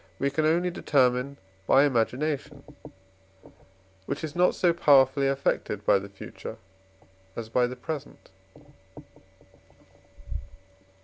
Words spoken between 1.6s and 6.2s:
by imagination, which is not so powerfully affected by the